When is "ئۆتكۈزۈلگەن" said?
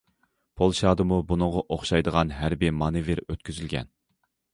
3.27-3.93